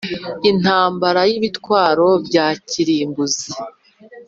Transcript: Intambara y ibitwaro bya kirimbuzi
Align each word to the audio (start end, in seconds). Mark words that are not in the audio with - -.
Intambara 0.51 1.21
y 1.29 1.33
ibitwaro 1.37 2.07
bya 2.25 2.47
kirimbuzi 2.67 3.51